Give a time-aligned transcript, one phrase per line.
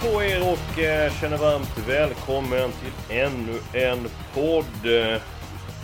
[0.00, 4.86] På er och eh, känner varmt välkommen till ännu en podd.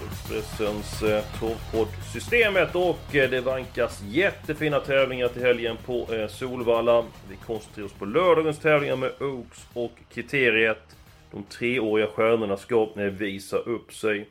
[0.06, 7.05] Expressens eh, torrpoddsystemet och eh, det vankas jättefina tävlingar till helgen på eh, Solvalla.
[7.30, 10.97] Vi koncentrerar oss på lördagens tävlingar med Oaks och Kriteriet.
[11.30, 14.28] De treåriga stjärnorna ska eh, visa upp sig.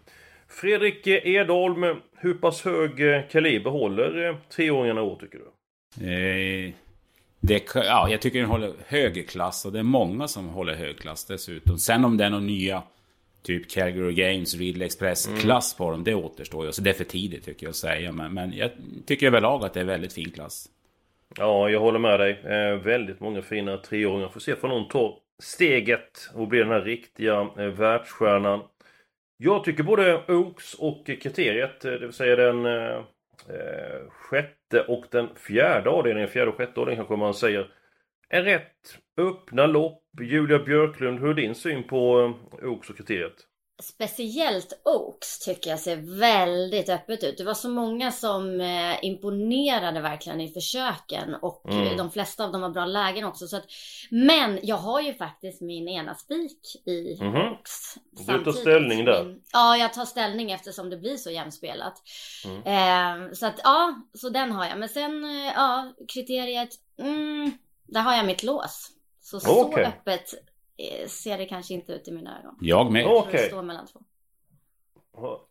[0.48, 5.46] Fredrik eh, Edholm, hur pass hög eh, kaliber håller treåringarna treåringarna år tycker du?
[6.12, 6.74] Eh,
[7.46, 11.00] det, ja, jag tycker den håller hög klass och det är många som håller hög
[11.00, 11.78] klass dessutom.
[11.78, 12.84] Sen om det är några nya
[13.46, 16.72] Typ Calgary Games, Ridley Express-klass på dem, det återstår ju.
[16.72, 18.12] Så det är för tidigt tycker jag att säga.
[18.12, 18.72] Men, men jag
[19.06, 20.70] tycker överlag att det är väldigt fin klass.
[21.38, 22.40] Ja, jag håller med dig.
[22.44, 24.30] Eh, väldigt många fina treåringar.
[24.30, 28.62] Får se om någon tar steget och blir den här riktiga eh, världsstjärnan.
[29.38, 33.04] Jag tycker både Oaks och kriteriet, eh, det vill säga den eh,
[33.50, 37.72] eh, sjätte och den fjärde avdelningen, fjärde och sjätte avdelningen kanske man säger,
[38.30, 40.02] är rätt öppna lopp.
[40.22, 42.22] Julia Björklund, hur är din syn på
[42.62, 43.36] eh, Oaks och kriteriet?
[43.84, 47.38] Speciellt Oaks tycker jag ser väldigt öppet ut.
[47.38, 51.88] Det var så många som eh, imponerade verkligen i försöken och Mm.
[51.88, 53.48] eh, de flesta av dem har bra lägen också.
[53.48, 53.64] Så att,
[54.10, 57.36] men jag har ju faktiskt min ena spik i Mhm.
[57.36, 57.96] Oaks.
[58.12, 59.24] Du tar ställning där?
[59.24, 62.02] Min, ja, jag tar ställning eftersom det blir så jämspelat.
[62.46, 62.64] Mm.
[63.26, 64.80] Eh, så att ja, så den har jag.
[64.80, 67.52] Men sen eh, ja, kriteriet, mm,
[67.88, 68.92] där har jag mitt lås.
[69.22, 70.34] Så så öppet
[71.08, 72.58] ser det kanske inte ut i mina ögon.
[72.62, 73.06] Jag med.
[73.08, 73.48] Okej.
[73.48, 74.00] står mellan två.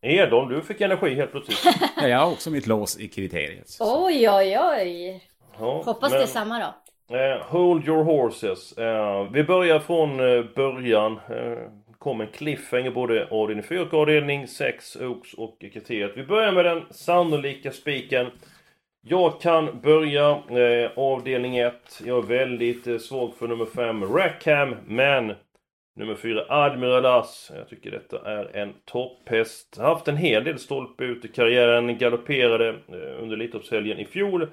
[0.03, 1.75] Edholm, du fick energi helt plötsligt.
[1.97, 3.69] Ja, jag har också mitt lås i kriteriet.
[3.69, 5.25] Så- Oj, oj, oj.
[5.59, 6.75] Ja, Hoppas men- det är samma då.
[7.17, 8.73] Eh, hold your horses.
[8.79, 11.13] Eh, vi börjar från eh, början.
[11.13, 11.59] Eh,
[11.99, 16.13] kom en cliffhanger både avdelning 4 och avdelning 6, Oaks och kriteriet.
[16.17, 18.27] Vi börjar med den sannolika spiken.
[19.07, 22.03] Jag kan börja eh, avdelning 1.
[22.05, 25.33] Jag är väldigt eh, svag för nummer 5, Rackham, men
[25.97, 27.53] nummer 4, Admiral As.
[27.57, 29.77] Jag tycker detta är en topphäst.
[29.79, 31.99] Har Haft en hel del stolpe ut i karriären.
[31.99, 34.49] Galopperade eh, under Elitloppshelgen i fjol.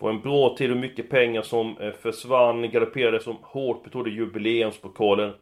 [0.00, 2.70] Får en bra tid och mycket pengar som eh, försvann.
[2.70, 5.32] Galopperade som hårt betrodde jubileumspokalen.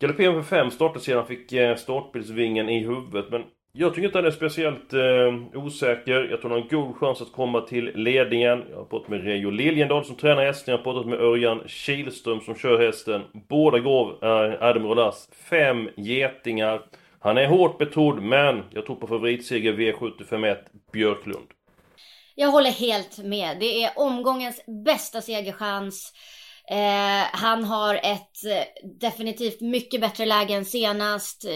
[0.00, 3.30] Galopperade för fem starter sedan fick eh, startbilsvingen i huvudet.
[3.30, 3.44] Men
[3.78, 6.28] jag tycker inte han är speciellt eh, osäker.
[6.30, 8.64] Jag tror han har en god chans att komma till ledningen.
[8.70, 10.72] Jag har pratat med Reijo Liljendahl som tränar hästen.
[10.72, 13.22] Jag har pratat med Örjan Kihlström som kör hästen.
[13.48, 16.82] Båda gav eh, Admiral As fem getingar.
[17.18, 20.56] Han är hårt betrodd men jag tror på favoritseger V751
[20.92, 21.46] Björklund.
[22.34, 23.56] Jag håller helt med.
[23.60, 26.12] Det är omgångens bästa segerchans.
[26.70, 31.44] Eh, han har ett eh, definitivt mycket bättre läge än senast.
[31.44, 31.52] Eh,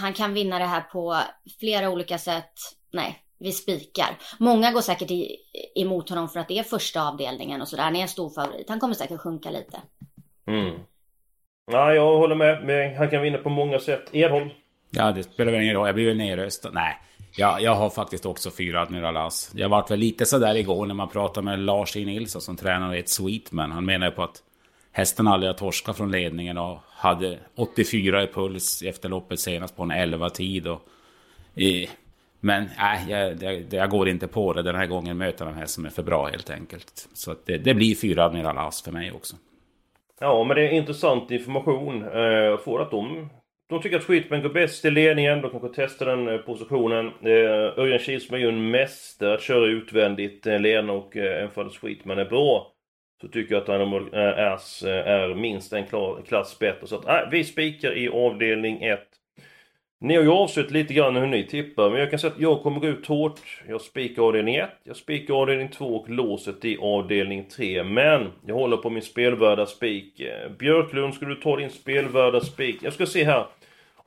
[0.00, 1.16] han kan vinna det här på
[1.60, 2.52] flera olika sätt.
[2.92, 4.18] Nej, vi spikar.
[4.38, 5.36] Många går säkert i,
[5.74, 7.82] emot honom för att det är första avdelningen och sådär.
[7.82, 8.68] Han är en stor favorit.
[8.68, 9.80] Han kommer säkert sjunka lite.
[10.46, 10.78] Mm.
[11.72, 12.64] Ja, jag håller med.
[12.64, 14.04] Men han kan vinna på många sätt.
[14.12, 14.50] Edholm?
[14.90, 15.86] Ja, det spelar väl ingen roll.
[15.86, 16.70] Jag blir väl nedröstad.
[16.72, 16.96] Nej,
[17.36, 19.50] ja, jag har faktiskt också fyra Admiral As.
[19.54, 22.04] Jag vart väl lite sådär igår när man pratade med Lars E.
[22.04, 23.72] Nilsson som tränar i ett Sweetman.
[23.72, 24.42] Han menar ju på att
[24.94, 29.82] hästen aldrig har torskat från ledningen och hade 84 i puls efter loppet senast på
[29.82, 30.66] en 11 tid.
[30.68, 30.80] Och,
[31.54, 31.88] eh,
[32.40, 34.62] men nej, jag, jag, jag går inte på det.
[34.62, 37.08] Den här gången möter den en häst som är för bra helt enkelt.
[37.14, 39.36] Så att det, det blir fyra Admiral As för mig också.
[40.20, 42.02] Ja, men det är intressant information.
[42.02, 43.28] Eh, Jag får att de,
[43.68, 45.42] de tycker att Sweetman går bäst i ledningen.
[45.42, 47.06] De kanske testar den eh, positionen.
[47.06, 51.50] Eh, Örjan Kihlström är ju en mästare att köra utvändigt eh, ledande och eh, även
[51.50, 52.73] för att Sweetman är bra
[53.24, 56.86] så tycker jag att Animal Ass eh, eh, är minst en klar, klass bättre.
[56.86, 59.00] Så att eh, vi spikar i avdelning 1.
[60.00, 62.62] Ni har ju avslutat lite grann hur ni tippar, men jag kan säga att jag
[62.62, 63.40] kommer gå ut hårt.
[63.68, 67.84] Jag spikar avdelning 1, jag spikar avdelning 2 och låset i avdelning 3.
[67.84, 70.20] Men jag håller på min spelvärda spik.
[70.20, 72.78] Eh, Björklund, ska du ta din spelvärda spik?
[72.82, 73.46] Jag ska se här.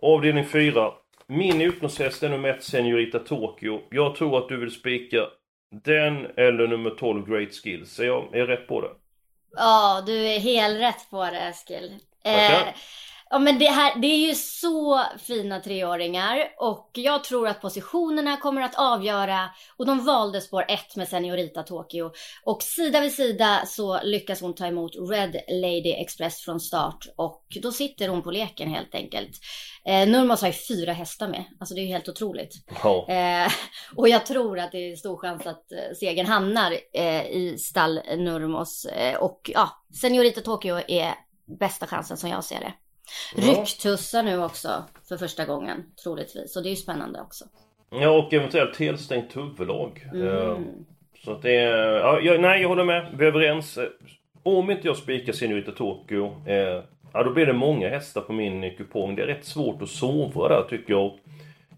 [0.01, 0.91] Avdelning 4.
[1.27, 3.81] Min utgångshäst är nummer 1, Senorita Tokyo.
[3.89, 5.27] Jag tror att du vill spika
[5.71, 7.91] den eller nummer 12, Great Skills.
[7.91, 8.89] Så jag, är jag rätt på det?
[9.57, 11.99] Ja, du är helt rätt på det Eskil.
[12.23, 12.67] Eh.
[13.29, 18.37] Ja men det här, det är ju så fina treåringar och jag tror att positionerna
[18.37, 22.11] kommer att avgöra och de valde spår 1 med Seniorita Tokyo
[22.43, 27.45] och sida vid sida så lyckas hon ta emot Red Lady Express från start och
[27.61, 29.31] då sitter hon på leken helt enkelt.
[29.85, 32.53] Eh, Nurmos har ju fyra hästar med, alltså det är ju helt otroligt.
[32.83, 33.07] Ja.
[33.09, 33.51] Eh,
[33.95, 38.01] och jag tror att det är stor chans att eh, segern hamnar eh, i stall
[38.17, 39.69] Nurmos eh, och ja,
[40.01, 41.13] Seniorita Tokyo är
[41.59, 42.73] bästa chansen som jag ser det.
[43.35, 46.55] Rycktussar nu också för första gången troligtvis.
[46.55, 47.45] Och det är ju spännande också.
[47.89, 50.07] Ja, och eventuellt helstängt huvudlag.
[50.13, 50.27] Mm.
[50.27, 50.57] Eh,
[51.25, 51.93] Så att det är...
[51.93, 53.07] Ja, jag, nej, jag håller med.
[53.17, 53.77] Vi är överens.
[53.77, 53.87] Eh,
[54.43, 56.83] Om inte jag spikar Senorita Tokyo, eh,
[57.13, 59.15] ja då blir det många hästar på min kupong.
[59.15, 61.19] Det är rätt svårt att sova där tycker jag.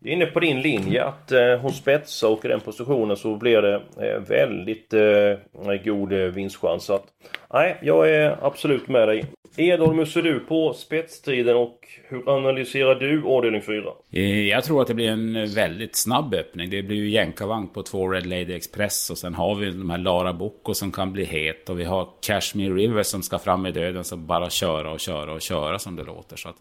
[0.01, 3.35] Jag är inne på din linje att eh, hon spetsar och i den positionen så
[3.35, 6.83] blir det eh, väldigt eh, god eh, vinstchans.
[6.83, 7.05] Så att,
[7.53, 9.25] nej, jag är absolut med dig.
[9.55, 13.83] Edholm, hur ser du på spetstiden och hur analyserar du avdelning 4?
[14.11, 16.69] Eh, jag tror att det blir en eh, väldigt snabb öppning.
[16.69, 19.97] Det blir ju jänkarvagn på två Red Lady Express och sen har vi de här
[19.97, 23.71] Lara Bocco som kan bli het och vi har Cashmere River som ska fram i
[23.71, 26.35] döden som bara köra och köra och köra som det låter.
[26.37, 26.57] Så att,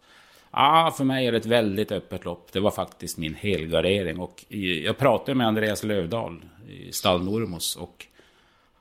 [0.50, 2.52] ah, för mig är det ett väldigt öppet lopp.
[2.52, 4.44] Det var faktiskt min helgardering och
[4.85, 8.06] jag pratade med Andreas Lövdahl i stall Normos och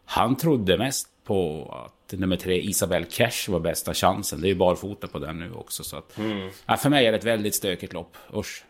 [0.06, 4.42] han trodde mest på att nummer tre Isabel Cash var bästa chansen.
[4.42, 5.84] Det är ju barfota på den nu också.
[5.84, 6.20] Så att,
[6.66, 8.18] ja, för mig är det ett väldigt stökigt lopp.
[8.34, 8.64] Usch.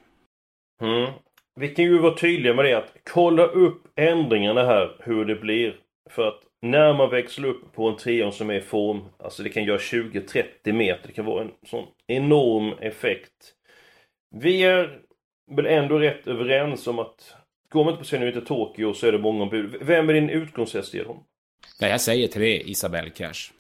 [0.82, 1.12] Mm.
[1.60, 5.76] Vi kan ju vara tydliga med det att kolla upp ändringarna här, hur det blir.
[6.10, 9.50] För att när man växlar upp på en treåring som är i form, alltså det
[9.50, 13.54] kan göra 20-30 meter, det kan vara en sån enorm effekt.
[14.36, 15.00] Vi är
[15.56, 17.36] väl ändå rätt överens om att
[17.70, 19.78] går man inte på Senorita Tokyo så är det många ombud.
[19.82, 21.20] Vem är din utgångshäst Edholm?
[21.80, 23.52] Ja, jag säger tre Isabel Cash.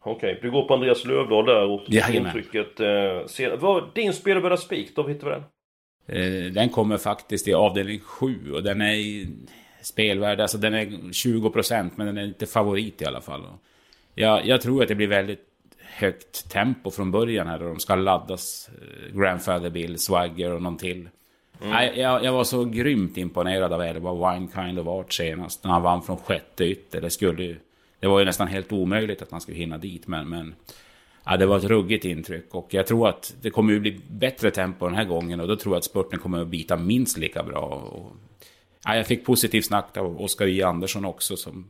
[0.00, 2.80] Okej, du går på Andreas Lövdahl där och intrycket.
[2.80, 5.42] Eh, ser, vad, din spelvärda spik då, hittar vi den?
[6.46, 9.26] Eh, den kommer faktiskt i avdelning 7 och den är
[9.82, 13.42] spelvärd, alltså den är 20% men den är inte favorit i alla fall.
[14.14, 15.44] Jag, jag tror att det blir väldigt
[15.78, 20.76] högt tempo från början här och de ska laddas eh, Grandfather Bill, Swagger och någon
[20.76, 21.08] till.
[21.60, 25.70] Nej, jag, jag var så grymt imponerad av Elva Wine Kind of Art senast när
[25.70, 27.00] han vann från sjätte ytter.
[27.00, 27.56] Det skulle ju,
[28.00, 30.54] det var ju nästan helt omöjligt att han skulle hinna dit men, men
[31.30, 34.50] Ja, det var ett ruggigt intryck och jag tror att det kommer att bli bättre
[34.50, 37.42] tempo den här gången och då tror jag att spurten kommer att bita minst lika
[37.42, 37.60] bra.
[37.60, 38.12] Och,
[38.84, 40.62] ja, jag fick positiv snack av Oskar J.
[40.62, 41.66] Andersson också som,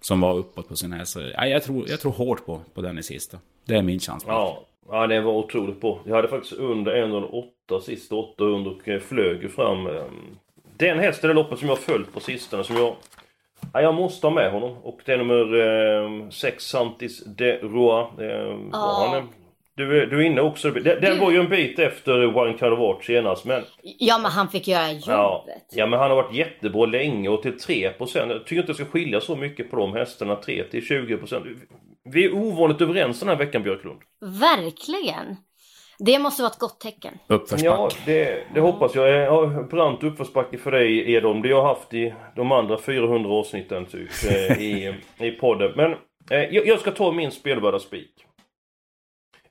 [0.00, 1.16] som var uppåt på sin häst.
[1.34, 3.38] Ja, jag, tror, jag tror hårt på, på den i sista.
[3.64, 4.24] Det är min chans.
[4.26, 6.00] Ja, ja det var otroligt bra.
[6.04, 7.44] Jag hade faktiskt under 1,08
[7.80, 9.86] sista 800 och eh, flög ju fram.
[9.86, 10.02] eh,
[10.76, 12.94] Den hästen i loppet som jag följt på sistone som jag...
[13.72, 14.76] Ja, jag måste ha med honom.
[14.82, 18.00] Och det är nummer 6 Santis de Roa.
[18.00, 19.28] Eh, var han,
[19.74, 20.70] du, är- du är inne också.
[20.70, 23.62] Den, den var ju en bit efter One Kind of Art senast men...
[23.82, 25.64] Ja men han fick göra Ja, jobbet.
[25.72, 27.92] ja men han har varit jättebra länge och till 3%.
[28.28, 30.36] Jag tycker inte det ska skilja så mycket på de hästarna.
[30.36, 31.56] 3 till 20%.
[32.04, 33.98] Vi är ovanligt överens den här veckan Björklund.
[34.20, 35.36] Verkligen.
[35.98, 37.18] Det måste vara ett gott tecken.
[37.26, 37.64] Uppförsback.
[37.64, 39.08] Ja, det, det hoppas jag.
[39.10, 41.42] Ja, brant uppförsbacke för dig Edholm.
[41.42, 45.72] Det jag har haft i de andra 400 avsnitten typ eh, i, i podden.
[45.76, 45.92] Men
[46.30, 48.24] eh, jag, jag ska ta min spelvärda spik.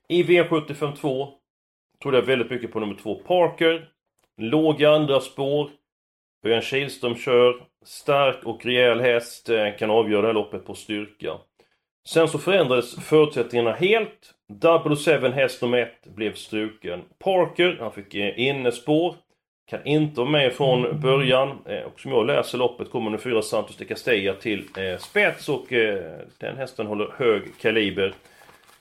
[0.10, 1.30] I V75 2
[2.02, 3.90] trodde jag väldigt mycket på nummer två Parker.
[4.42, 5.70] Låg i andra spår.
[6.46, 7.64] Örjan Kihlström kör.
[7.86, 9.50] Stark och rejäl häst.
[9.50, 11.38] eh, Kan avgöra det här loppet på styrka.
[12.08, 14.34] Sen så förändrades förutsättningarna helt.
[14.50, 17.02] Double Seven häst nummer 1 blev struken.
[17.20, 19.16] Parker, han fick eh, innespår.
[19.70, 21.50] Kan inte vara med från början.
[21.66, 25.50] Eh, och som jag läser loppet kommer nu fyra Santos de Castella till eh, spets
[25.50, 25.66] och
[26.38, 28.14] den hästen håller hög kaliber.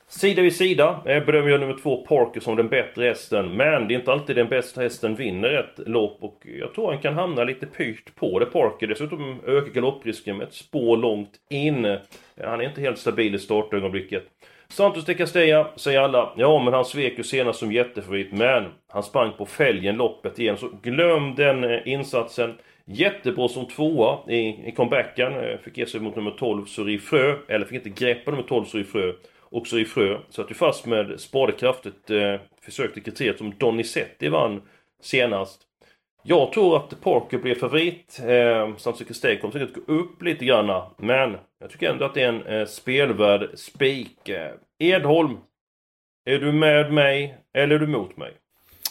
[0.08, 3.56] Sida vid sida bedömer jag nummer två Parker som den bättre hästen.
[3.56, 7.02] Men det är inte alltid den bästa hästen vinner ett lopp och jag tror han
[7.02, 8.86] kan hamna lite pyrt på det Parker.
[8.86, 11.98] Dessutom ökar galopprisken med ett spår långt in.
[12.44, 14.24] Han är inte helt stabil i startögonblicket.
[14.68, 19.02] Santos de Castella säger alla, ja men han svek ju senast som jättefavorit men han
[19.02, 22.54] sprang på fälgen loppet igen så glöm den eh, insatsen.
[22.84, 25.32] Jättebra som tvåa i, i comebacken.
[25.32, 28.64] Eh, fick ge sig mot nummer 12 Suri Frö, eller fick inte greppa nummer 12
[28.64, 29.12] Suri Frö.
[29.40, 32.10] Och Suri Frö satt ju fast med spadekraftet.
[32.10, 34.62] eh, Försökte kriteriet som Donizetti vann
[35.00, 35.65] senast.
[36.28, 38.20] Jag tror att Parker blir favorit.
[38.20, 40.86] Eh, de Castella kommer säkert gå upp lite granna.
[40.96, 44.28] Men jag tycker ändå att det är en eh, spelvärd spik.
[44.28, 45.36] Eh, Edholm.
[46.24, 48.32] Är du med mig eller är du mot mig?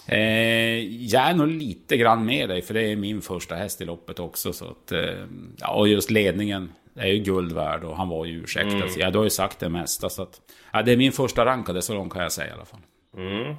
[0.08, 3.86] Eh, jag är nog lite grann med dig, för det är min första häst i
[3.86, 4.54] loppet också.
[4.54, 5.26] Så att, eh,
[5.58, 8.76] ja, och just ledningen är ju guld värd och han var ju ursäktad.
[8.76, 8.90] Mm.
[8.90, 10.10] Så, ja, du har ju sagt det mesta.
[10.10, 10.42] Så att,
[10.74, 12.80] ja, det är min första rankade, så långt kan jag säga i alla fall.
[13.18, 13.56] Mm.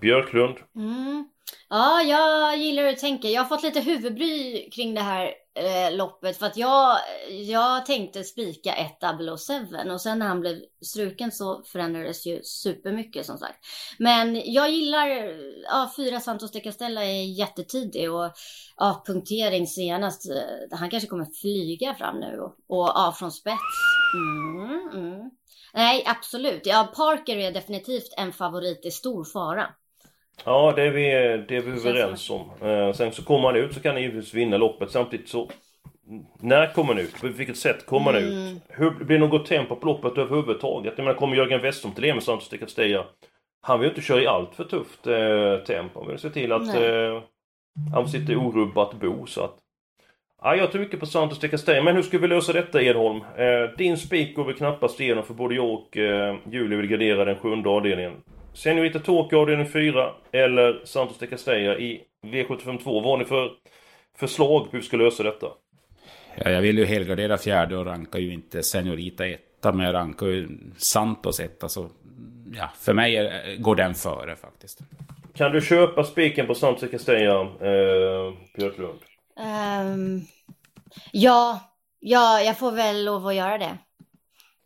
[0.00, 0.54] Björklund.
[0.76, 1.28] Mm.
[1.68, 3.28] Ja, jag gillar hur du tänker.
[3.28, 6.98] Jag har fått lite huvudbry kring det här eh, loppet för att jag,
[7.30, 9.00] jag tänkte spika ett
[9.38, 13.66] 007 och sen när han blev struken så förändrades ju supermycket som sagt.
[13.98, 15.06] Men jag gillar,
[15.64, 18.32] ja, fyra Santos de Castella är jättetidig och
[18.76, 20.30] ja, punktering senast.
[20.30, 23.58] Eh, han kanske kommer flyga fram nu och, och ja, från spets.
[24.14, 25.30] Mm, mm.
[25.74, 26.66] Nej, absolut.
[26.66, 29.66] Ja, Parker är definitivt en favorit i stor fara.
[30.44, 31.02] Ja, det är vi,
[31.48, 32.68] det är vi överens om.
[32.68, 34.90] Eh, sen så kommer han ut så kan han givetvis vinna loppet.
[34.90, 35.50] Samtidigt så...
[36.40, 37.20] När kommer han ut?
[37.20, 38.62] På vilket sätt kommer han ut?
[38.68, 40.92] Hur blir det något tempo på loppet överhuvudtaget?
[40.96, 43.04] Jag menar, kommer Jörgen Westholm till med Santos de Castella?
[43.60, 46.00] Han vill ju inte köra i allt för tufft eh, tempo.
[46.00, 47.22] Han vill se till att eh,
[47.94, 49.26] han sitter i orubbat bo.
[49.26, 49.56] Så att...
[50.42, 51.82] Ja, jag tror mycket på Santos de Castella.
[51.82, 53.20] Men hur ska vi lösa detta Edholm?
[53.36, 57.24] Eh, din spik går väl knappast igenom för både jag och eh, Julie vill gardera
[57.24, 58.12] den sjunde avdelningen.
[58.58, 62.84] Senorita Tokyo avdelning 4 eller Santos de Castella i V752.
[62.84, 63.50] Vad har ni för
[64.16, 65.46] förslag på hur vi ska lösa detta?
[66.36, 70.26] Ja, jag vill ju helgardera fjärde och rankar ju inte Senorita etta, men jag rankar
[70.26, 71.68] ju Santos etta.
[71.68, 71.88] Så
[72.54, 74.78] ja, för mig är, går den före faktiskt.
[75.34, 78.98] Kan du köpa spiken på Santos de Castella, eh, Björklund?
[79.40, 80.20] Ehm,
[81.12, 81.60] ja,
[82.00, 83.78] ja, jag får väl lov att göra det.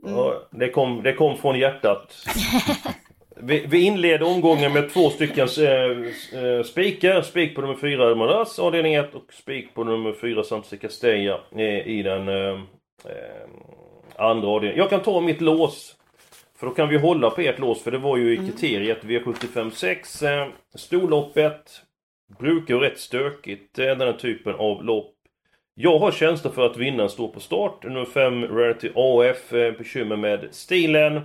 [0.02, 2.26] Ja, det, kom, det kom från hjärtat.
[3.44, 7.22] Vi, vi inleder omgången med två stycken eh, eh, spikar.
[7.22, 11.86] Spik på nummer 4 Maras avdelning 1 och spik på nummer 4 Santos Castella eh,
[11.86, 12.60] i den eh,
[13.04, 13.48] eh,
[14.16, 14.78] andra avdelningen.
[14.78, 15.96] Jag kan ta mitt lås.
[16.58, 19.70] För då kan vi hålla på ert lås för det var ju i kriteriet V75
[19.70, 20.22] 6.
[20.22, 21.70] Eh, storloppet
[22.38, 25.14] brukar ju rätt stökigt eh, den här typen av lopp.
[25.74, 27.84] Jag har känsla för att vinnaren står på start.
[27.84, 29.50] Nummer 5 Rarity AF.
[29.50, 31.20] Bekymmer med stilen.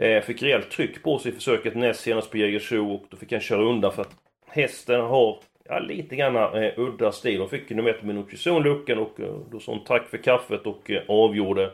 [0.00, 3.32] Eh, fick rejält tryck på sig i försöket näst senast på Jägersro och då fick
[3.32, 4.16] han köra undan för att
[4.46, 5.38] hästen har
[5.68, 7.38] ja, lite grann eh, udda stil.
[7.38, 10.90] De fick nummer ett Minucci Zone-luckan och eh, då sa hon tack för kaffet och
[10.90, 11.70] eh, avgjorde.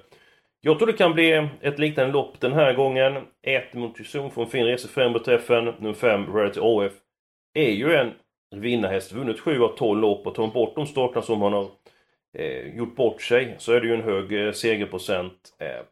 [0.61, 3.23] Jag tror det kan bli ett liknande lopp den här gången.
[3.43, 5.65] Ett Minucci Zon får en fin resa främre träffen.
[5.65, 6.93] Nummer fem, Rarity AF
[7.55, 8.13] är ju en
[8.57, 9.13] vinnarhäst.
[9.13, 11.69] Vunnit 7 av 12 lopp och tar man bort de starterna som han har
[12.39, 15.57] eh, gjort bort sig så är det ju en hög eh, segerprocent.
[15.59, 15.83] Eh,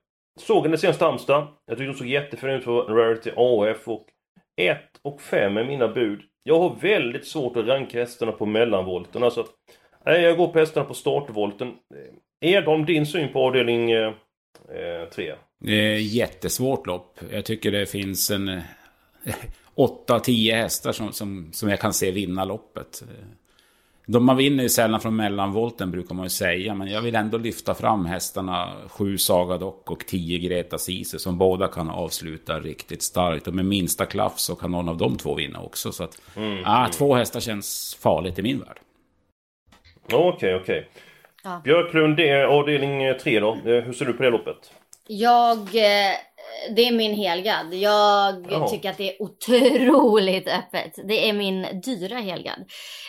[0.40, 1.46] såg henne senast Halmstad.
[1.66, 4.06] Jag tyckte hon såg jättefin ut för Rarity AF och
[4.56, 6.20] 1 och 5 är mina bud.
[6.42, 9.22] Jag har väldigt svårt att ranka hästarna på mellanvolten.
[9.22, 9.46] Alltså,
[10.06, 11.72] nej, jag går på hästarna på startvolten.
[12.40, 14.12] Edholm, din syn på avdelning eh,
[14.68, 15.34] eh, 3?
[15.60, 17.18] Det är jättesvårt lopp.
[17.30, 18.62] Jag tycker det finns en eh,
[19.76, 23.04] 8-10 hästar som, som, som jag kan se vinna loppet.
[24.06, 26.74] De man vinner ju sällan från mellanvolten brukar man ju säga.
[26.74, 31.18] Men jag vill ändå lyfta fram hästarna 7 Saga Dock och 10 Greta Sisu.
[31.18, 33.48] Som båda kan avsluta riktigt starkt.
[33.48, 35.92] Och med minsta klaff så kan någon av de två vinna också.
[35.92, 36.20] Så att,
[36.64, 38.78] ah, två hästar känns farligt i min värld.
[40.12, 40.88] Okej, okej.
[41.44, 41.60] Ja.
[41.64, 43.52] Björklund, det är avdelning 3 då.
[43.52, 44.72] Eh, Hur ser du på det loppet?
[45.08, 46.14] Jag, eh,
[46.76, 47.74] det är min helgad.
[47.74, 48.68] Jag Jaha.
[48.68, 50.98] tycker att det är otroligt öppet.
[51.04, 52.58] Det är min dyra helgad.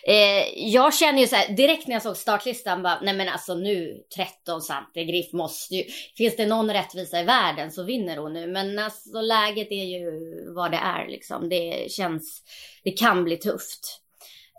[0.07, 3.55] Eh, jag känner ju så här, direkt när jag såg startlistan bara, nej men alltså
[3.55, 5.83] nu 13 Sante Griff måste ju,
[6.17, 8.47] finns det någon rättvisa i världen så vinner hon nu.
[8.47, 10.11] Men alltså läget är ju
[10.55, 11.49] vad det är liksom.
[11.49, 12.43] Det känns,
[12.83, 14.01] det kan bli tufft.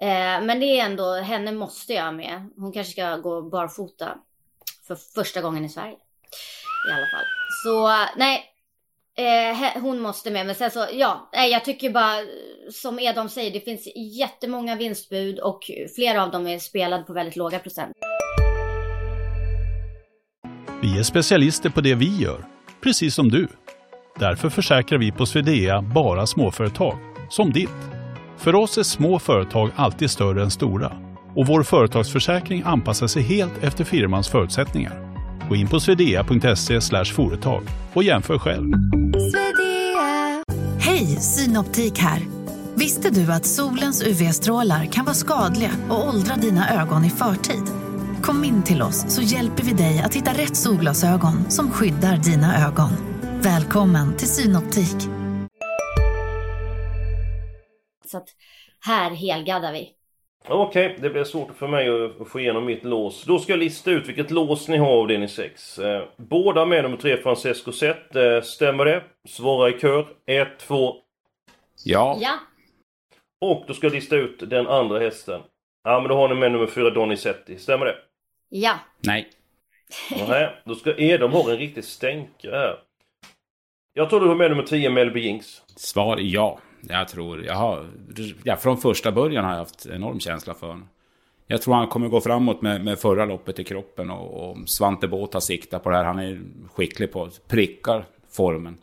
[0.00, 2.50] Eh, men det är ändå, henne måste jag med.
[2.56, 4.18] Hon kanske ska gå barfota
[4.86, 5.96] för första gången i Sverige.
[6.88, 7.24] I alla fall.
[7.64, 7.88] Så
[8.18, 8.55] nej,
[9.16, 10.46] eh, hon måste med.
[10.46, 12.14] Men sen så, ja, jag tycker bara
[12.72, 17.36] som Edom säger, det finns jättemånga vinstbud och flera av dem är spelade på väldigt
[17.36, 17.96] låga procent.
[20.82, 22.44] Vi är specialister på det vi gör,
[22.82, 23.48] precis som du.
[24.18, 26.98] Därför försäkrar vi på Swedea bara småföretag,
[27.30, 27.70] som ditt.
[28.38, 30.92] För oss är små företag alltid större än stora
[31.36, 35.15] och vår företagsförsäkring anpassar sig helt efter firmans förutsättningar.
[35.48, 37.62] Gå in på swedea.se företag
[37.92, 38.72] och jämför själv.
[40.80, 42.22] Hej, Synoptik här.
[42.74, 47.62] Visste du att solens UV-strålar kan vara skadliga och åldra dina ögon i förtid?
[48.22, 52.66] Kom in till oss så hjälper vi dig att hitta rätt solglasögon som skyddar dina
[52.66, 52.90] ögon.
[53.42, 54.96] Välkommen till Synoptik.
[58.06, 58.28] Så att
[58.80, 59.95] här helgaddar vi.
[60.48, 63.24] Okej, det blir svårt för mig att- att få igenom mitt lås.
[63.24, 65.78] Då ska jag lista ut vilket lås ni har av avdelning 6.
[65.78, 68.16] Eh, båda med nummer 3, Francesco Zet.
[68.16, 69.02] Eh, stämmer det?
[69.28, 70.06] Svara i kör.
[70.26, 70.94] 1, 2.
[71.84, 72.38] Ja, Ja,
[73.40, 75.40] Och då ska jag lista ut den andra hästen.
[75.84, 77.58] Ja, men då har ni med nummer 4, Donizetti.
[77.58, 77.96] Stämmer det?
[78.48, 78.78] ja.
[79.00, 79.28] nej.
[80.28, 82.78] Nej, då ska Edom ha en riktig stänkare här.
[83.92, 85.62] Jag tror du har med nummer 10, Melby Jinx.
[85.76, 86.58] Svar ja.
[86.88, 87.86] Jag tror, jag har,
[88.44, 90.88] ja, från första början har jag haft enorm känsla för honom.
[91.46, 95.08] Jag tror han kommer gå framåt med, med förra loppet i kroppen och, och Svante
[95.08, 96.04] Båth har siktat på det här.
[96.04, 96.40] Han är
[96.74, 98.78] skicklig på att pricka formen.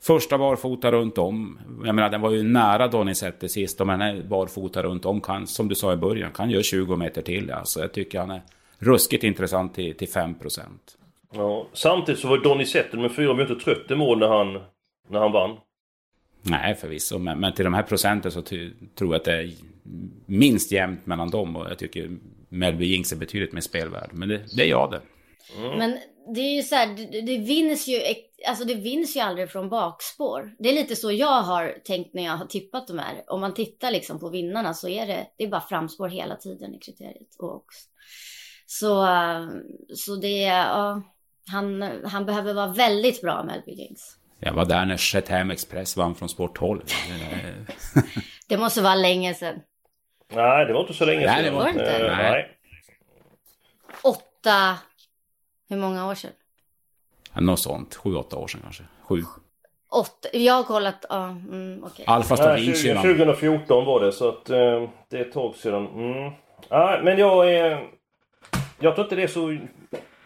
[0.00, 1.58] Första barfota runt om.
[1.84, 3.78] Jag menar den var ju nära Donizetti sist.
[3.84, 7.22] Men den barfota runt om kan, som du sa i början, kan göra 20 meter
[7.22, 7.50] till.
[7.50, 8.42] Alltså jag tycker han är
[8.78, 10.60] ruskigt intressant till, till 5%.
[11.32, 14.52] Ja, samtidigt så var Donizetti med fyra minuter inte trött i mål när han,
[15.08, 15.56] när han vann.
[16.42, 17.18] Nej, förvisso.
[17.18, 19.52] Men, men till de här procenten så ty, tror jag att det är
[20.26, 21.56] minst jämnt mellan dem.
[21.56, 22.10] Och jag tycker
[22.48, 24.10] Melby Jinx är betydligt mer spelvärd.
[24.12, 25.00] Men det, det är jag det.
[25.58, 25.78] Mm.
[25.78, 25.98] Men
[26.34, 28.00] det är ju så här, det, det vinns ju,
[28.48, 30.54] alltså det vinns ju aldrig från bakspår.
[30.58, 33.24] Det är lite så jag har tänkt när jag har tippat de här.
[33.26, 36.74] Om man tittar liksom på vinnarna så är det, det är bara framspår hela tiden
[36.74, 37.36] i kriteriet.
[37.38, 37.64] Och
[38.66, 39.06] så,
[39.94, 41.02] så det, ja,
[41.50, 44.02] han, han behöver vara väldigt bra Melby Jinx.
[44.44, 46.80] Jag var där när Chatham Express vann från Sport 12.
[48.48, 49.60] det måste vara länge sedan.
[50.34, 51.34] Nej, det var inte så länge sedan.
[51.34, 52.02] Nej, det var inte.
[52.02, 52.58] Uh, nej.
[54.02, 54.78] Åtta...
[55.68, 56.30] Hur många år sedan?
[57.32, 57.94] Något sånt.
[57.94, 58.82] Sju, åtta år sedan kanske.
[59.02, 59.22] Sju.
[59.90, 60.28] Åtta.
[60.32, 61.04] Jag har kollat...
[61.08, 61.92] Ja, mm, okej.
[61.92, 62.14] Okay.
[62.14, 65.86] Alfa Stavinci 2014 var det, så att uh, det är ett tag sedan.
[65.86, 66.32] Mm.
[66.68, 67.88] Ah, men jag är...
[68.80, 69.58] Jag tror inte det är så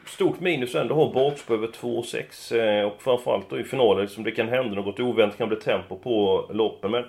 [0.08, 4.24] stort minus ändå att ha bakspår över 2,6 eh, och framförallt då i finalen som
[4.24, 6.90] det kan hända något oväntat, kan bli tempo på loppen.
[6.90, 7.04] Men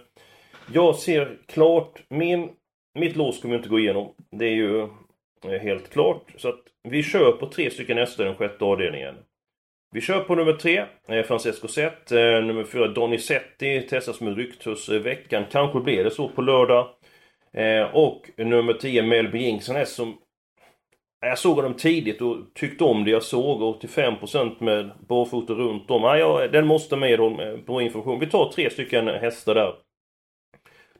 [0.73, 2.49] jag ser klart, min,
[2.99, 4.13] mitt lås kommer inte gå igenom.
[4.31, 4.81] Det är ju
[5.45, 6.33] eh, helt klart.
[6.37, 9.15] Så att vi kör på tre stycken hästar i den sjätte avdelningen.
[9.91, 12.11] Vi kör på nummer tre, eh, Francesco Zet.
[12.11, 15.43] Nummer fyra, Donizetti, testas med ryktus veckan.
[15.51, 16.87] Kanske blir det så på lördag.
[17.93, 20.17] Och nummer 10, Melby Jinx, som
[21.19, 23.81] jag såg honom tidigt och tyckte om det jag såg.
[23.83, 26.03] 85% med barfota runt om.
[26.03, 28.19] Ja, ja, den måste med då, på information.
[28.19, 29.73] Vi tar tre stycken hästar där.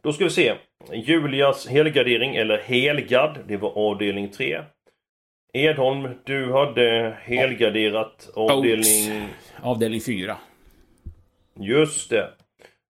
[0.02, 0.54] Då ska vi se.
[0.94, 3.40] Julias helgardering, eller helgard.
[3.48, 4.62] Det var avdelning 3.
[5.54, 9.22] Edholm, du hade helgarderat avdelning...
[9.22, 9.30] Out.
[9.62, 10.38] Avdelning 4.
[11.60, 12.30] Just det.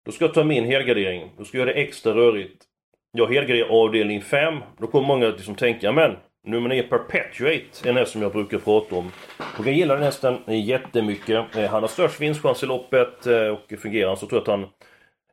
[0.06, 1.32] Då ska jag ta min helgardering.
[1.38, 2.64] Då ska jag göra det extra rörigt.
[3.12, 4.56] Jag helgarderar avdelning 5.
[4.78, 6.16] Då kommer många att liksom tänka, men
[6.48, 9.12] Nummer 9 Perpetuate, en häst som jag brukar prata om.
[9.60, 11.56] Och jag gillar den hästen jättemycket.
[11.56, 14.70] Eh, han har störst vinstchans i loppet eh, och fungerar så tror jag att han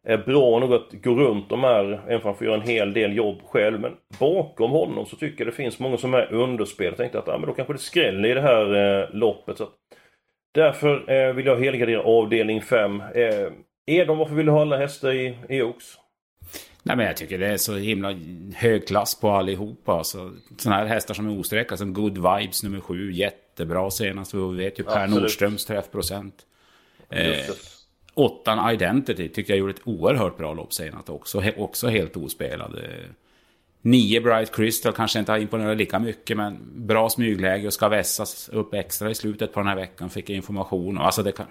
[0.06, 2.92] är bra nog att gå runt de här, även om han får göra en hel
[2.92, 3.80] del jobb själv.
[3.80, 6.86] Men bakom honom så tycker jag det finns många som är underspel.
[6.86, 9.58] Jag tänkte att ja, men då kanske det skräller i det här eh, loppet.
[9.58, 9.68] Så
[10.54, 13.00] därför eh, vill jag helgardera avdelning 5.
[13.00, 13.52] Eh,
[13.86, 16.03] Edon, varför vill du ha alla hästar i, i Oaks?
[16.86, 18.14] Nej men jag tycker det är så himla
[18.54, 19.92] hög klass på allihopa.
[19.92, 24.34] Alltså, sådana här hästar som är osträckade, som Good Vibes nummer sju, jättebra senast.
[24.34, 25.22] Vi vet ju Per Absolut.
[25.22, 26.34] Nordströms träffprocent.
[27.10, 27.54] Eh,
[28.14, 31.40] åttan Identity tycker jag gjorde ett oerhört bra lopp senast också.
[31.40, 32.74] He också helt ospelad.
[32.74, 33.10] Eh,
[33.80, 38.48] nio Bright Crystal kanske inte har imponerat lika mycket men bra smygläge och ska vässas
[38.48, 40.10] upp extra i slutet på den här veckan.
[40.10, 40.98] Fick jag information.
[40.98, 41.46] Alltså det kan...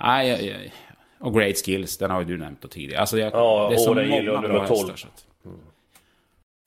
[0.00, 0.72] Nej,
[1.18, 3.00] och Great Skills, den har ju du nämnt tidigare.
[3.00, 4.96] Alltså jag, ja, det är så många bra hästar.
[4.96, 5.26] Så att...
[5.44, 5.58] mm.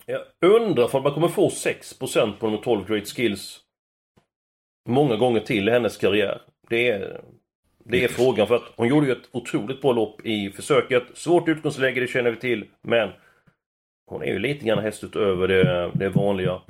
[0.06, 3.60] Jag undrar om man kommer få 6% på nummer 12 Great Skills
[4.90, 6.42] många gånger till i hennes karriär.
[6.70, 7.22] Det är,
[7.84, 11.04] det är frågan för att hon gjorde ju ett otroligt bra lopp i försöket.
[11.14, 12.66] Svårt utgångsläge, det känner vi till.
[12.82, 13.10] Men
[14.06, 16.62] hon är ju lite grann häst utöver det, det vanliga.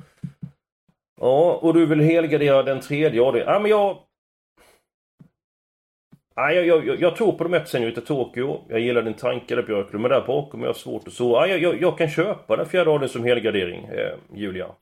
[1.20, 3.54] Ja, och du vill helgardera den tredje avdelningen.
[3.54, 3.98] Ja, men jag
[6.38, 8.64] Nej, jag, jag, jag tror på de ett Senorita Tokyo.
[8.68, 11.46] Jag gillar din tanke där Björklund, men där bakom jag svårt att så.
[11.48, 14.66] Jag, jag, jag kan köpa den fjärde raden som helgardering, eh, Julia.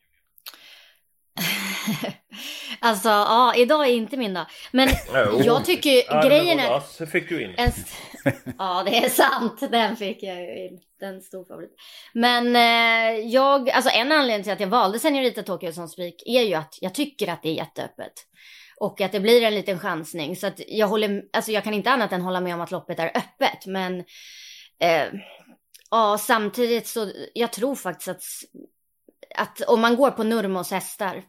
[2.80, 4.46] alltså, ja, idag är inte min dag.
[4.72, 5.46] Men oh.
[5.46, 7.06] jag tycker ju grejen är...
[7.06, 7.54] fick du in.
[7.56, 7.72] En...
[8.58, 9.70] ja, det är sant.
[9.70, 10.80] Den fick jag ju in.
[11.00, 11.74] Den stor favorit.
[12.12, 16.42] Men eh, jag, alltså en anledning till att jag valde Senorita Tokyo som spik är
[16.42, 18.12] ju att jag tycker att det är jätteöppet.
[18.80, 20.36] Och att det blir en liten chansning.
[20.36, 22.98] Så att jag håller, alltså jag kan inte annat än hålla med om att loppet
[22.98, 23.66] är öppet.
[23.66, 23.98] Men
[24.78, 25.04] eh,
[25.90, 28.22] ja, samtidigt så, jag tror faktiskt att,
[29.36, 31.22] att om man går på Nurmos hästar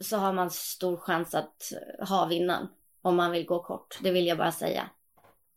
[0.00, 1.72] så har man stor chans att
[2.08, 2.66] ha vinnaren.
[3.02, 4.82] Om man vill gå kort, det vill jag bara säga.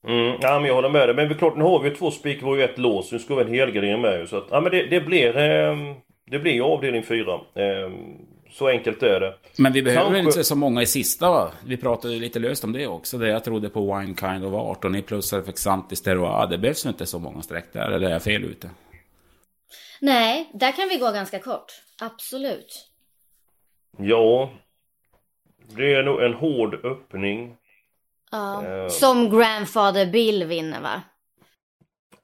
[0.07, 1.15] Mm, ja men jag håller med dig.
[1.15, 3.11] Men klart, nu har vi två spikar och ett lås.
[3.11, 4.27] Nu ska vi en helgardering med ju.
[4.27, 5.37] Så att, ja men det, det blir...
[5.37, 5.75] Eh,
[6.31, 7.33] det blir avdelning fyra.
[7.33, 7.91] Eh,
[8.57, 9.35] så enkelt är det.
[9.57, 10.19] Men vi behöver Kanske...
[10.19, 11.51] inte så många i sista va?
[11.65, 13.17] Vi pratade ju lite löst om det också.
[13.17, 16.45] Det jag trodde på Wine Kind of Art och ni plussade för Xantis Teroa.
[16.45, 18.69] Det behövs inte så många streck där, eller är jag fel ute?
[20.01, 21.71] Nej, där kan vi gå ganska kort.
[22.01, 22.89] Absolut.
[23.97, 24.49] Ja.
[25.67, 27.55] Det är nog en hård öppning.
[28.31, 28.63] Ja.
[28.67, 28.89] Uh...
[28.89, 31.01] Som Grandfather Bill vinner va?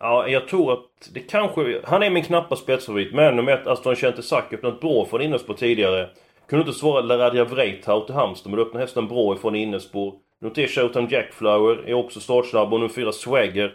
[0.04, 1.82] Ja, jag tror att det kanske...
[1.84, 3.14] Han är min knappa spetsfavorit.
[3.14, 6.10] Men nummer ett, Aston Chantesaki öppnat bra från innerspår tidigare.
[6.48, 10.14] Kunde inte svara Laradja Vreithaut till Halmstad, men öppnade hästen bra ifrån innerspår.
[10.42, 12.74] Nummer Showtime Jackflower, är också startsnabb.
[12.74, 13.74] Och nummer fyra, Swagger.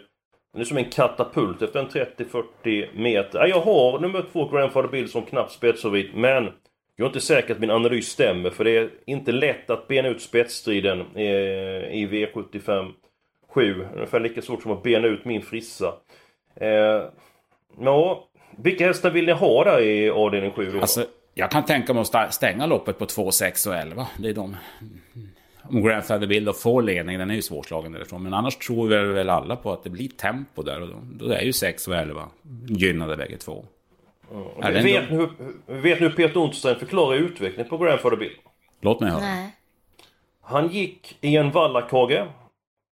[0.53, 3.39] Den är som en katapult efter en 30-40 meter.
[3.39, 6.15] Ja, jag har nummer två, Grandfather Bill, som knapp spetsfavorit.
[6.15, 6.43] Men
[6.95, 10.07] jag är inte säker att min analys stämmer, för det är inte lätt att bena
[10.07, 11.23] ut spetsstriden eh,
[11.93, 12.91] i V75
[13.49, 13.87] 7.
[13.95, 15.93] Ungefär lika svårt som att bena ut min frissa.
[16.55, 17.03] Eh,
[17.79, 20.81] ja, vilka hästar vill ni ha där i avdelning 7 då?
[20.81, 24.07] Alltså, jag kan tänka mig att stänga loppet på 2, 6 och 11.
[24.17, 24.55] Det är de...
[25.63, 28.23] Om Grandfather Bill får ledning, den är ju svårslagen därifrån.
[28.23, 30.81] Men annars tror vi väl alla på att det blir tempo där.
[30.81, 32.27] Och då, då är ju 6 och 11
[32.67, 33.65] gynnade bägge två.
[34.31, 34.73] Mm.
[34.73, 35.29] Vi vet, hur,
[35.65, 38.35] vet nu hur Peter Ontstein förklarar utvecklingen på Grandfather Bill?
[38.81, 39.21] Låt mig höra.
[39.21, 39.55] Nej.
[40.41, 42.27] Han gick i en vallakage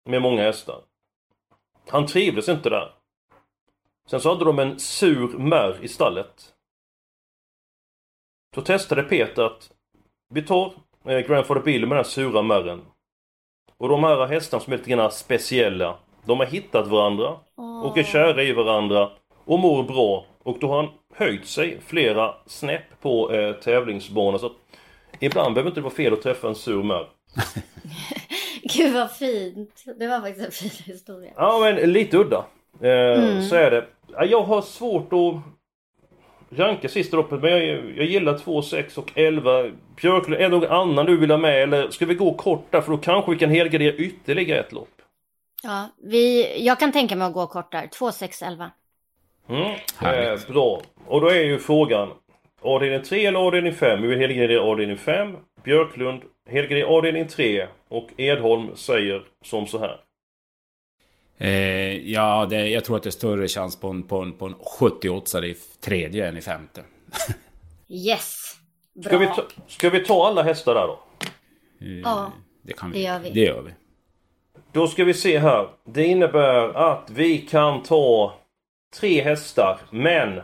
[0.04, 0.80] med många hästar.
[1.88, 2.92] Han trivdes inte där.
[4.06, 6.54] Sen så hade de en sur märr i stallet.
[8.54, 9.70] Så testade Peter att
[10.28, 10.72] vi tar
[11.04, 12.80] eh, Grandfather Bill med den här sura märren.
[13.76, 15.96] Och de här hästarna som är lite grann speciella.
[16.24, 17.36] De har hittat varandra
[17.84, 19.10] och är kära i varandra
[19.44, 20.26] och mår bra.
[20.42, 24.40] Och då har han höjt sig flera snäpp på eh, tävlingsbanan.
[24.40, 24.56] Så att
[25.20, 27.08] ibland behöver inte det vara fel att träffa en sur märr.
[28.76, 29.84] Gud vad fint.
[29.98, 31.32] Det var faktiskt en fin historia.
[31.36, 32.44] Ja men lite udda.
[32.80, 33.84] Eh, Så är det.
[34.12, 35.34] Ja, Jag har svårt att
[36.58, 37.60] ranka sista loppet men jag,
[37.96, 39.70] jag gillar 2, 6 och 11.
[39.96, 42.80] Björklund, är det någon annan du vill ha med eller ska vi gå kort där
[42.80, 44.88] för då kanske vi kan helgardera ytterligare ett lopp.
[45.62, 47.86] Ja, vi, jag kan tänka mig att gå kort där.
[47.86, 48.70] 2, 6, 11.
[49.48, 49.62] Mm,
[50.02, 50.82] eh, bra.
[51.06, 52.08] Och då är ju frågan
[52.62, 54.02] avdelning 3 eller avdelning 5?
[54.02, 55.36] Vi vill helgardera avdelning 5.
[55.64, 60.00] Björklund helgardera avdelning 3 och Edholm säger som så här.
[61.38, 64.46] Eh, ja, det, jag tror att det är större chans på en, på en, på
[64.46, 66.84] en 78 i tredje än i femte.
[67.88, 68.54] Yes!
[68.94, 69.08] Bra.
[69.08, 70.98] Ska vi, ta, ska vi ta alla hästar där då?
[71.80, 73.30] Eh, Ja, det, kan det gör vi.
[73.30, 73.70] Det gör vi.
[74.72, 75.68] Då ska vi se här.
[75.84, 78.34] Det innebär att vi kan ta
[79.00, 80.40] tre hästar, men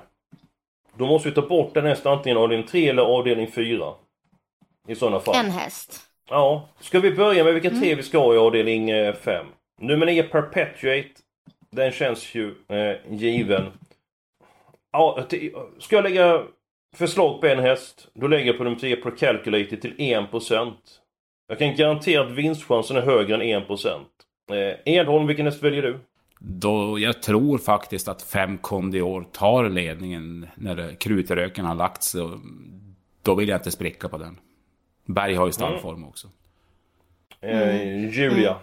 [0.96, 3.92] då måste vi ta bort en häst antingen avdelning 3 eller avdelning 4.
[4.88, 5.36] I sådana fall.
[5.36, 6.00] En häst.
[6.30, 6.68] Ja.
[6.80, 9.46] Ska vi börja med vilka tre vi ska ha i avdelning 5?
[9.80, 11.08] Nummer 9 Perpetuate.
[11.70, 13.66] Den känns ju eh, given.
[14.92, 15.26] Ja,
[15.78, 16.42] ska jag lägga
[16.96, 20.72] förslag på en häst, då lägger jag på nummer 10 Procalculated till 1%.
[21.48, 24.00] Jag kan garantera att vinstchansen är högre än 1%.
[24.50, 25.98] Eh, Edholm, vilken häst väljer du?
[26.40, 32.20] Då, jag tror faktiskt att fem Kondior tar ledningen när krutröken har lagt sig.
[32.20, 32.38] och
[33.22, 34.38] Då vill jag inte spricka på den.
[35.08, 36.28] Berg har ju stallform också.
[37.40, 38.56] Eh, Julia.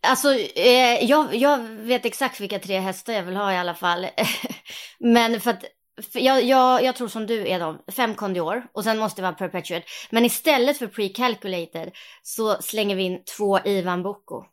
[0.00, 4.06] Alltså, eh, jag, jag vet exakt vilka tre hästar jag vill ha i alla fall.
[4.98, 5.64] Men för att
[6.12, 9.22] för jag, jag, jag tror som du är de, fem Condior och sen måste det
[9.22, 9.86] vara Perpetuate.
[10.10, 11.90] Men istället för pre-calculated
[12.22, 14.44] så slänger vi in två Ivan Bocco.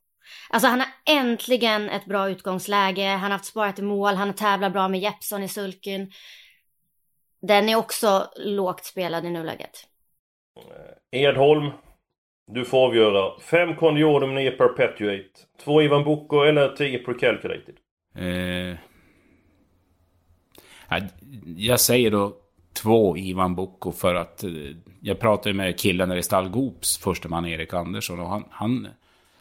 [0.50, 4.36] Alltså han har äntligen ett bra utgångsläge, han har haft sparat i mål, han har
[4.36, 6.12] tävlat bra med Jeppson i sulken.
[7.42, 9.88] Den är också lågt spelad i nuläget.
[10.58, 11.72] Eh, Edholm.
[12.52, 13.40] Du får avgöra.
[13.40, 15.30] 5 Condior, 9 Perpetuate.
[15.64, 17.76] 2 Ivan Boko eller 10 Procalculated.
[18.16, 18.78] Eh,
[21.58, 22.34] jag säger då
[22.74, 24.52] två Ivan Boko för att eh,
[25.00, 28.88] jag pratade med killen där i stall Goops, första man Erik Andersson, och han, han,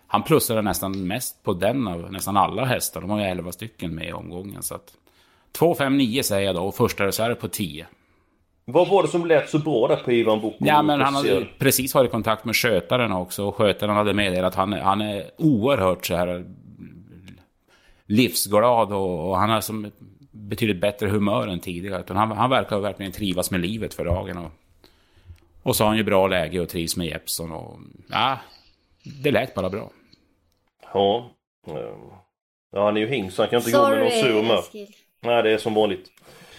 [0.06, 3.00] han plussade nästan mest på den av nästan alla hästar.
[3.00, 4.62] De har ju 11 stycken med i omgången.
[4.62, 4.92] Så att
[5.52, 7.86] 2, 5, 9 säger jag då och första reserv på 10.
[8.64, 10.56] Vad var det som lät så bra där på Ivan Bocco?
[10.60, 13.44] Ja, men han hade precis varit i kontakt med skötaren också.
[13.44, 16.44] Och skötaren hade meddelat att han, är- han är oerhört så här
[18.06, 19.90] livsglad och, och han har som
[20.30, 22.00] betydligt bättre humör än tidigare.
[22.00, 24.38] Utan han, han verkar verkligen trivas med livet för dagen.
[24.38, 24.50] Och,
[25.62, 27.52] och så har han ju bra läge och trivs med Jeppson.
[27.52, 27.78] Och,
[28.10, 28.38] ja,
[29.22, 29.90] det lät bara bra.
[30.94, 31.30] Ja.
[32.72, 34.88] Ja, han är ju hing så han kan inte gå med någon sur Sorry, med.
[35.20, 36.10] Nej, det är som vanligt.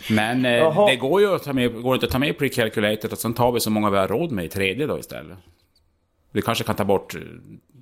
[0.09, 3.17] Men eh, det går ju att ta med, går inte att ta med pre-calculated och
[3.17, 5.37] sen tar vi så många vi har råd med i tredje då istället.
[6.31, 7.21] Vi kanske kan ta bort eh,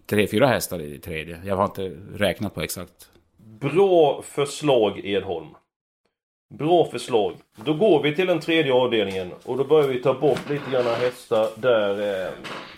[0.06, 1.42] tre, fyra hästar i tredje.
[1.46, 3.10] Jag har inte räknat på exakt.
[3.38, 5.48] Bra förslag Edholm.
[6.54, 7.34] Bra förslag.
[7.56, 10.86] Då går vi till den tredje avdelningen och då börjar vi ta bort lite grann
[10.86, 12.26] hästar där...
[12.26, 12.32] Eh,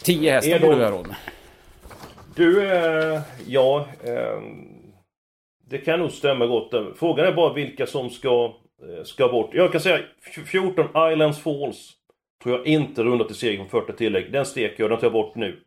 [0.04, 0.72] Tio hästar Edholm.
[0.72, 1.16] borde vi ha råd med.
[2.36, 3.86] du, eh, ja...
[4.04, 4.42] Eh,
[5.70, 6.74] det kan nog stämma gott.
[6.96, 8.54] Frågan är bara vilka som ska,
[9.04, 9.50] ska bort.
[9.54, 11.92] Jag kan säga f- 14 Islands Falls.
[12.44, 14.32] Tror jag inte rundar till seger på 40 tillägg.
[14.32, 15.60] Den steker jag, den tar jag bort nu.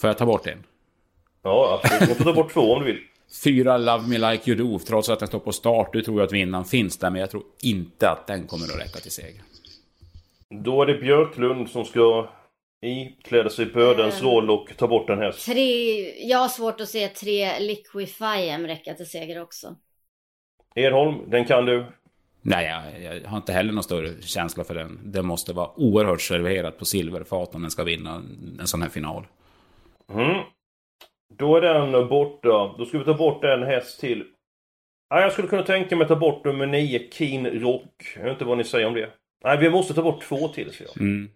[0.00, 0.64] Får jag ta bort en?
[1.42, 2.08] Ja, absolut.
[2.08, 3.00] Du får ta bort två om du vill.
[3.44, 5.92] Fyra Love Me Like You Do, trots att den står på start.
[5.92, 8.98] Du tror att vinnaren finns där, men jag tror inte att den kommer att räcka
[9.00, 9.42] till seger.
[10.50, 12.28] Då är det Björklund som ska
[12.86, 14.30] ikläda sig bödens Mm.
[14.34, 15.46] roll och ta bort en häst.
[15.46, 19.76] Tre, jag har svårt att se tre Liquify räcka till seger också.
[20.74, 21.84] Edholm, den kan du.
[22.42, 24.98] Nej, jag, jag har inte heller någon större känsla för den.
[25.04, 28.22] Den måste vara oerhört serverat på silverfat om den ska vinna
[28.60, 29.26] en sån här final.
[30.12, 30.42] Mm.
[31.38, 32.74] Då är den borta.
[32.78, 34.24] Då ska vi ta bort en häst till.
[35.10, 38.12] Ja, jag skulle kunna tänka mig att ta bort nummer 9, Keen Rock.
[38.16, 39.10] Jag vet inte vad ni säger om det.
[39.44, 41.00] Nej, vi måste ta bort två till, ser jag.
[41.00, 41.30] Mm.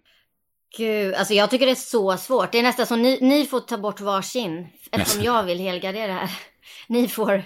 [0.77, 2.53] Gud, alltså jag tycker det är så svårt.
[2.53, 4.67] Det är nästan som ni, ni får ta bort varsin.
[4.93, 6.31] Eftersom jag vill helgardera här.
[6.89, 7.43] Ni får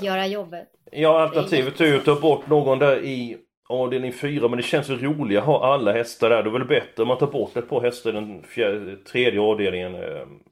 [0.00, 0.68] göra jobbet.
[0.92, 3.36] Ja, alternativet är ju att ta bort någon där i
[3.68, 6.42] avdelning 4, men det känns ju roligare att ha alla hästar där.
[6.42, 8.96] Då är det väl bättre om man tar bort ett par hästar i den fjärde,
[8.96, 9.94] tredje avdelningen.
[9.94, 10.00] eh,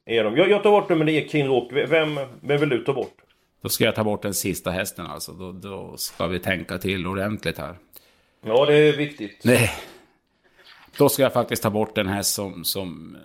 [0.05, 0.37] Är de.
[0.37, 1.71] Jag, jag tar bort nummer 9, Keen Rock.
[1.73, 3.15] Vem, vem vill du ta bort?
[3.61, 5.31] Då ska jag ta bort den sista hästen alltså.
[5.31, 7.75] Då, då ska vi tänka till ordentligt här.
[8.45, 9.41] Ja, det är viktigt.
[9.43, 9.71] Nej.
[10.97, 13.17] Då ska jag faktiskt ta bort den häst som, som,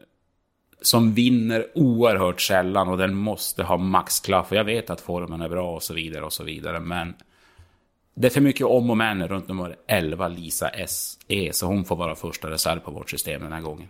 [0.80, 4.50] som vinner oerhört sällan och den måste ha maxklaff.
[4.50, 6.80] Och jag vet att formen är bra och så vidare och så vidare.
[6.80, 7.14] Men
[8.14, 11.50] det är för mycket om och men runt nummer 11, Lisa S.E.
[11.52, 13.88] Så hon får vara första reserv på vårt system den här gången.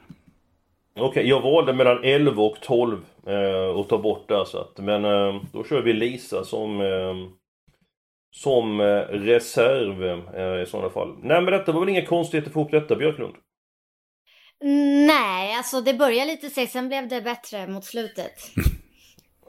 [0.94, 5.04] Okej, jag valde mellan 11 och 12 eh, och ta bort där så att, men
[5.04, 7.14] eh, då kör vi Lisa som eh,
[8.32, 10.02] som eh, reserv
[10.34, 11.16] eh, i sådana fall.
[11.22, 13.34] Nej men detta var väl inga konstigheter att få ihop detta Björklund?
[15.06, 18.32] Nej, alltså det började lite segt, sen blev det bättre mot slutet.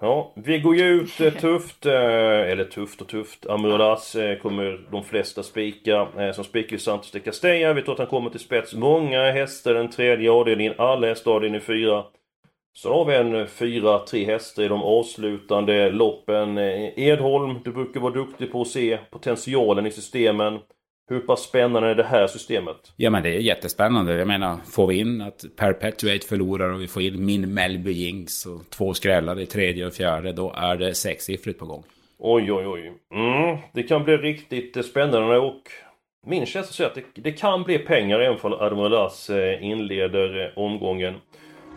[0.04, 3.46] Ja, vi går ju ut eh, tufft, eh, eller tufft och tufft.
[3.46, 6.08] Amuradas eh, kommer de flesta spika.
[6.34, 7.74] Som spikar Santos de Castella.
[7.74, 8.74] Vi tror att han kommer till spets.
[8.74, 10.74] Många hästar den tredje avdelningen.
[10.78, 12.04] Alla hästar avdelning fyra.
[12.74, 16.58] Så har vi en fyra, tre hästar i de avslutande loppen.
[16.58, 20.60] Edholm, du brukar vara duktig på att se potentialen i systemen.
[21.10, 22.94] Hur pass spännande är det här systemet?
[22.96, 24.14] Ja men det är jättespännande.
[24.14, 28.46] Jag menar, får vi in att Perpetuate förlorar och vi får in min Melby Jinx
[28.46, 31.84] och två skrällar i tredje och fjärde, då är det sexsiffrigt på gång.
[32.20, 32.94] Oj, oj, oj.
[33.14, 35.62] Mm, det kan bli riktigt eh, spännande och
[36.26, 40.58] min känsla säger att det, det kan bli pengar även om Admiral eh, inleder eh,
[40.58, 41.14] omgången.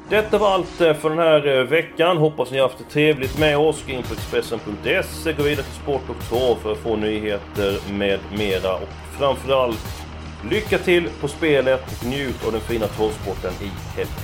[0.08, 2.16] Detta var allt eh, för den här eh, veckan.
[2.16, 3.84] Hoppas ni har haft det trevligt med oss.
[3.86, 8.20] Gå in på Expressen.se, gå vidare till Sport och Trav för att få nyheter med
[8.38, 8.74] mera.
[8.74, 8.88] Och
[9.18, 10.04] framförallt,
[10.50, 14.14] lycka till på spelet och njut av den fina travsporten i helgen.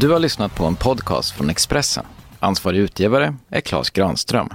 [0.00, 2.04] Du har lyssnat på en podcast från Expressen.
[2.42, 4.48] Ansvarig utgivare är Klas Granström.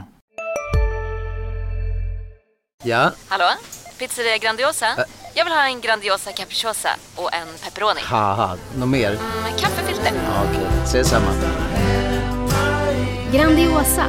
[2.83, 3.45] Ja, Hallå?
[3.99, 4.85] Pizzeria Grandiosa?
[5.35, 7.99] Jag vill ha en Grandiosa capriciosa och en pepperoni.
[8.77, 9.11] något mer?
[9.43, 10.11] Med kaffefilter.
[10.25, 11.31] Ja, Okej, ses samma.
[13.33, 14.05] Grandiosa,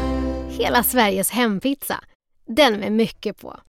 [0.49, 2.01] hela Sveriges hempizza.
[2.47, 3.61] Den med mycket på.